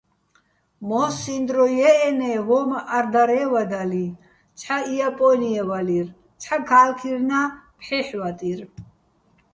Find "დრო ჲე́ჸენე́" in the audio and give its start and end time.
1.47-2.37